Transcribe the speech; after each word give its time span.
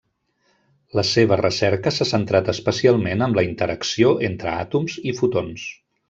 La 0.99 1.03
seva 1.09 1.37
recerca 1.41 1.91
s'ha 1.97 2.07
centrat 2.13 2.49
especialment 2.55 3.21
en 3.29 3.35
la 3.39 3.43
interacció 3.51 4.15
entre 4.33 4.55
àtoms 4.65 4.97
i 5.13 5.19
fotons. 5.23 5.67